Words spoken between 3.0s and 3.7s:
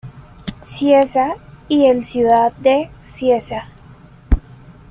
Cieza.